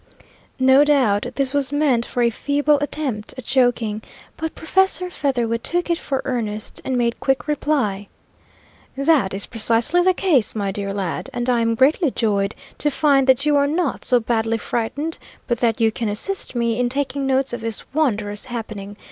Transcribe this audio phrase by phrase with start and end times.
[0.57, 4.01] No doubt this was meant for a feeble attempt at joking,
[4.35, 8.07] but Professor Featherwit took it for earnest, and made quick reply:
[8.97, 13.27] "That is precisely the case, my dear lad, and I am greatly joyed to find
[13.27, 17.27] that you are not so badly frightened but that you can assist me in taking
[17.27, 18.97] notes of this wondrous happening.